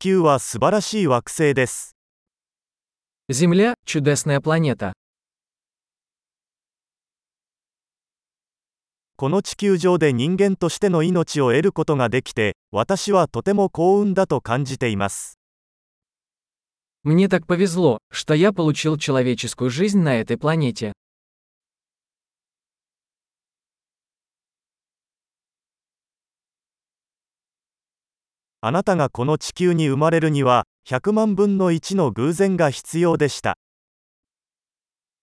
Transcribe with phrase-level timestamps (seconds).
[0.00, 1.94] 球は素晴らしい惑星です。
[3.28, 4.92] Земля – чудесная планета.
[9.16, 15.38] この地球上で人間としての命を得ることができて、私はとても幸運だと感じています。
[17.04, 20.92] Мне так повезло, что я получил человеческую жизнь на этой планете.
[28.61, 33.57] あなたがこの地球に生まれるには、100万分の1の偶然が必要でした。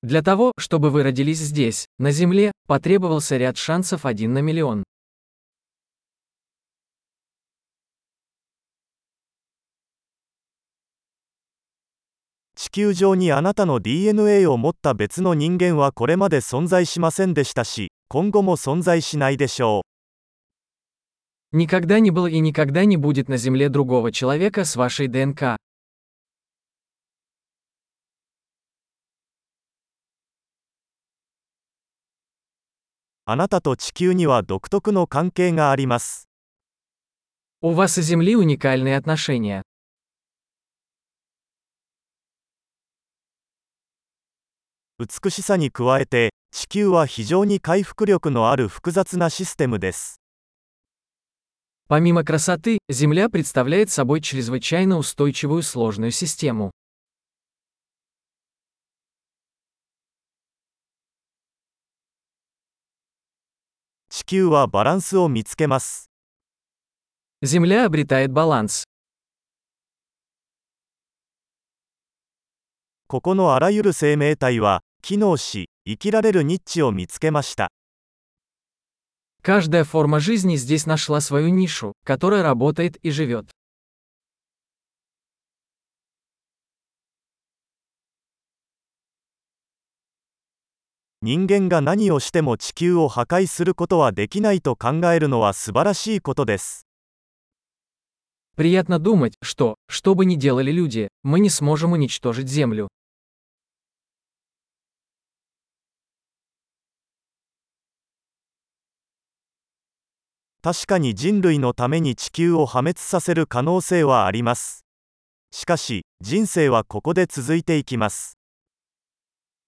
[0.04, 4.84] Для того, чтобы вы родились здесь, на Земле, потребовался ряд шансов один на миллион.
[12.54, 19.95] 地球上にあなたの DNA を持った別の人間はこれまで存在しませんでしたし、今後も存在しないでしょう。
[21.52, 25.58] Никогда не было и никогда не будет на Земле другого человека с вашей ДНК.
[33.24, 36.28] あなたと地球には独特の関係があります。
[37.60, 39.62] У вас и Земли уникальные отношения.
[44.98, 50.20] 美しさに加えて、地球は非常に回復力のある複雑なシステムです。
[51.88, 56.70] Помимо красоты, Земля представляет собой чрезвычайно устойчивую сложную систему.
[64.08, 66.10] 地球はバランスを見つけます。
[67.42, 68.84] Земля обретает баланс.
[73.08, 77.70] ここのあらゆる生命体は、機能し、生きられるニッチを見つけました。
[79.41, 83.49] Каждая форма жизни здесь нашла свою нишу, которая работает и живет.
[98.55, 102.87] Приятно думать, что, что бы ни делали люди, мы не сможем уничтожить Землю.
[110.66, 114.84] 確かに人類のために地球を破滅させる可能性はあります。
[115.50, 118.38] しかし、人生はここで続いていきます。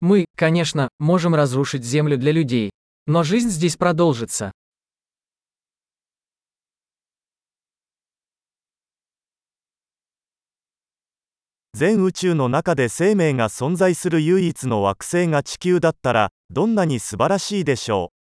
[0.00, 2.70] Мы, конечно, можем разрушить Землю для людей.
[3.06, 4.52] Но жизнь здесь продолжится.
[11.74, 18.17] 全宇宙の中で生命が存在する唯一の惑星が地球だったら、どんなに素晴らしいでしょう。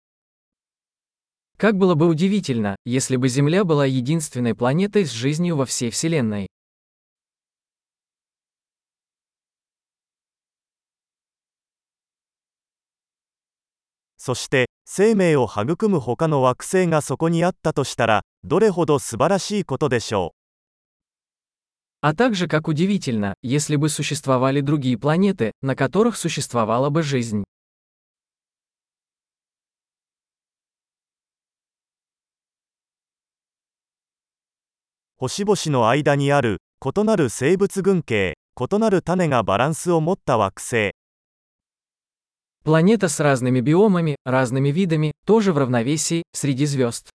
[1.57, 6.47] Как было бы удивительно, если бы Земля была единственной планетой с жизнью во всей Вселенной.
[22.01, 27.43] А также как удивительно, если бы существовали другие планеты, на которых существовала бы жизнь.
[35.16, 40.92] 星々の間にある異なる生物群系異なる種がバランスを持った惑星
[42.62, 47.08] Планета с разными биомами, разными видами, тоже в равновесии, среди звезд.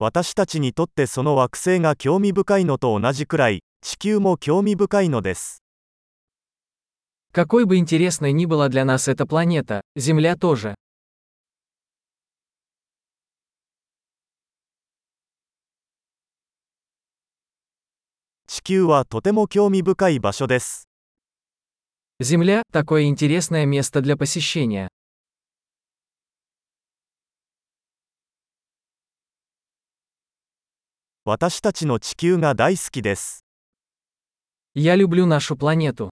[0.00, 5.61] 私たちにとってその惑星が興味深いのと同じくらい地球も興味深いのです
[7.33, 10.75] Какой бы интересной ни была для нас эта планета, Земля тоже.
[22.19, 24.87] Земля– такое интересное место для посещения.
[34.75, 36.11] Я люблю нашу планету.